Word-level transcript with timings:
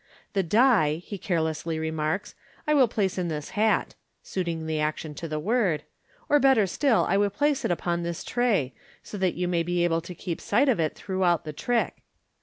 "The 0.33 0.41
die," 0.41 0.95
he 0.95 1.19
carelessly 1.19 1.77
remarks," 1.77 2.33
I 2.67 2.73
will 2.73 2.87
place 2.87 3.19
in 3.19 3.27
this 3.27 3.51
hat" 3.51 3.93
(suiting 4.23 4.65
the 4.65 4.79
action 4.79 5.13
to 5.13 5.27
the 5.27 5.37
word); 5.37 5.83
"or, 6.27 6.39
better 6.39 6.65
still, 6.65 7.05
I 7.07 7.17
will 7.17 7.29
place 7.29 7.63
it 7.63 7.69
upon 7.69 8.01
this 8.01 8.23
tray, 8.23 8.73
so 9.03 9.19
that 9.19 9.35
you 9.35 9.47
may 9.47 9.61
be 9.61 9.83
able 9.83 10.01
to 10.01 10.15
keep 10.15 10.41
sight 10.41 10.69
of 10.69 10.79
it 10.79 10.95
throughout 10.95 11.45
the 11.45 11.53
trick." 11.53 11.97